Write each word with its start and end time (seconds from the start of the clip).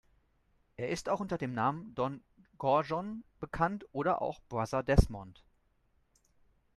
Er 0.77 0.89
ist 0.89 1.09
auch 1.09 1.19
unter 1.19 1.37
dem 1.37 1.53
Namen 1.53 1.93
„Don 1.93 2.23
Gorgon“ 2.57 3.23
bekannt 3.39 3.85
oder 3.91 4.23
auch 4.23 4.39
„Brother 4.49 4.81
Desmond“. 4.81 5.43